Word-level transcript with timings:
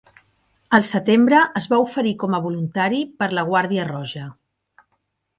Al 0.75 0.83
setembre 0.85 1.41
es 1.59 1.67
va 1.73 1.77
oferir 1.83 2.13
com 2.23 2.37
a 2.37 2.41
voluntari 2.45 3.01
per 3.19 3.27
la 3.39 3.43
Guàrdia 3.53 3.85
Roja. 3.91 4.23